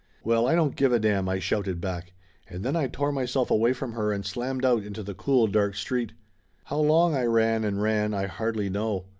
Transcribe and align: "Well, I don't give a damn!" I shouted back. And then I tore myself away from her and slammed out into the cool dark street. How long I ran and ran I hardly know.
"Well, 0.23 0.47
I 0.47 0.55
don't 0.55 0.75
give 0.75 0.91
a 0.91 0.97
damn!" 0.97 1.29
I 1.29 1.37
shouted 1.37 1.79
back. 1.79 2.13
And 2.49 2.65
then 2.65 2.75
I 2.75 2.87
tore 2.87 3.11
myself 3.11 3.51
away 3.51 3.71
from 3.71 3.91
her 3.93 4.11
and 4.11 4.25
slammed 4.25 4.65
out 4.65 4.81
into 4.83 5.03
the 5.03 5.13
cool 5.13 5.45
dark 5.45 5.75
street. 5.75 6.13
How 6.63 6.79
long 6.79 7.13
I 7.13 7.25
ran 7.25 7.63
and 7.63 7.79
ran 7.83 8.11
I 8.15 8.25
hardly 8.25 8.67
know. 8.67 9.05